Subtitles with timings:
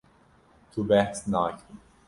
[0.71, 1.67] Tu behs nakî.